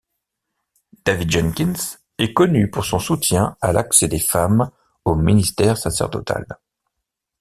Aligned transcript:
David 1.05 1.29
Jenkins 1.29 1.97
est 2.17 2.33
connu 2.33 2.71
pour 2.71 2.85
son 2.85 2.97
soutien 2.97 3.55
à 3.61 3.71
l'accès 3.71 4.07
des 4.07 4.17
femmes 4.17 4.71
au 5.05 5.13
ministère 5.13 5.77
sacerdotal. 5.77 6.47